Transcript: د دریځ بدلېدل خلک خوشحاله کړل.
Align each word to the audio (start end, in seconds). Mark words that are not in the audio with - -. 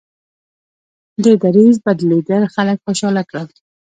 د 1.23 1.25
دریځ 1.43 1.75
بدلېدل 1.85 2.43
خلک 2.53 2.77
خوشحاله 2.85 3.23
کړل. 3.29 3.47